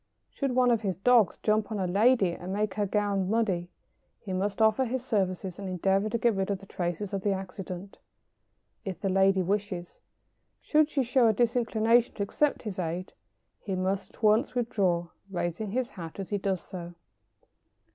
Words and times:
Should 0.31 0.55
one 0.55 0.71
of 0.71 0.81
his 0.81 0.95
dogs 0.97 1.37
jump 1.43 1.71
on 1.71 1.77
a 1.79 1.85
lady 1.85 2.31
and 2.31 2.51
make 2.51 2.73
her 2.73 2.87
gown 2.87 3.29
muddy, 3.29 3.69
he 4.19 4.33
must 4.33 4.59
offer 4.59 4.83
his 4.85 5.05
services 5.05 5.59
and 5.59 5.69
endeavour 5.69 6.09
to 6.09 6.17
get 6.17 6.33
rid 6.33 6.49
of 6.49 6.57
the 6.57 6.65
traces 6.65 7.13
of 7.13 7.21
the 7.21 7.33
accident, 7.33 7.99
if 8.83 8.99
the 8.99 9.09
lady 9.09 9.43
wishes. 9.43 9.99
Should 10.59 10.89
she 10.89 11.03
show 11.03 11.27
a 11.27 11.33
disinclination 11.33 12.15
to 12.15 12.23
accept 12.23 12.63
his 12.63 12.79
aid, 12.79 13.13
he 13.59 13.75
must 13.75 14.15
at 14.15 14.23
once 14.23 14.55
withdraw, 14.55 15.09
raising 15.29 15.69
his 15.69 15.91
hat 15.91 16.19
as 16.19 16.31
he 16.31 16.39
does 16.39 16.61
so. 16.61 16.95